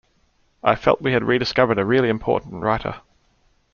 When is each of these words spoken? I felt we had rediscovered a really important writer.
I 0.63 0.73
felt 0.73 0.99
we 1.03 1.13
had 1.13 1.23
rediscovered 1.25 1.77
a 1.77 1.85
really 1.85 2.09
important 2.09 2.63
writer. 2.63 3.01